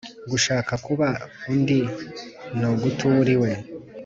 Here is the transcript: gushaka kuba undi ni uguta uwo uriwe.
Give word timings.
gushaka 0.31 0.73
kuba 0.85 1.07
undi 1.51 1.79
ni 2.57 2.65
uguta 2.71 3.01
uwo 3.07 3.17
uriwe. 3.23 3.49